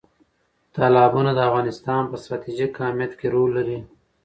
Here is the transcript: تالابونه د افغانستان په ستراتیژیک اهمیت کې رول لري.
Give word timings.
تالابونه 0.75 1.31
د 1.35 1.39
افغانستان 1.49 2.01
په 2.09 2.15
ستراتیژیک 2.21 2.71
اهمیت 2.83 3.11
کې 3.19 3.27
رول 3.35 3.49
لري. 3.57 3.79